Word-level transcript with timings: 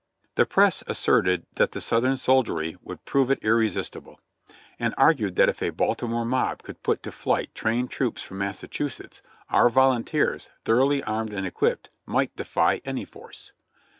The 0.33 0.47
press 0.47 0.83
asserted 0.87 1.45
that 1.57 1.73
the. 1.73 1.79
Southern 1.79 2.17
soldiery 2.17 2.75
would 2.81 3.05
prove 3.05 3.29
ir 3.29 3.35
PUBLIC 3.35 3.37
OPINION 3.37 3.53
ON 3.53 3.59
BOTH 3.61 3.73
SIDES 3.73 3.89
33 3.89 4.01
resistible; 4.01 4.19
and 4.79 4.95
argued 4.97 5.35
that 5.35 5.49
if 5.49 5.61
a 5.61 5.69
Baltimore 5.69 6.25
mob 6.25 6.63
could 6.63 6.81
put 6.81 7.03
to 7.03 7.11
flight 7.11 7.53
trained 7.53 7.91
troops 7.91 8.23
from 8.23 8.39
Massachusetts, 8.39 9.21
our 9.51 9.69
volunteers, 9.69 10.49
thoroughly 10.65 11.03
armed 11.03 11.33
and 11.33 11.45
equipped, 11.45 11.91
might 12.07 12.35
defy 12.35 12.81
any 12.83 13.05
force. 13.05 13.51